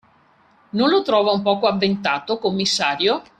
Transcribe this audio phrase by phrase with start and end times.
[0.71, 3.21] Non lo trova un poco avventato, commissario?